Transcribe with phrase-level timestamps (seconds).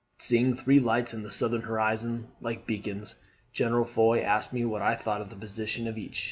[0.17, 3.13] Seeing three lights in the southern horizon, like beacons,
[3.53, 6.19] General Foy asked me what I thought of the position of each.